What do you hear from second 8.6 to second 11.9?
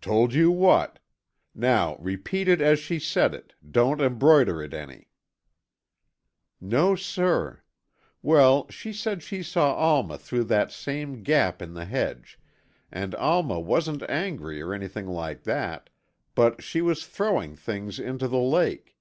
she said she saw Alma through that same gap in the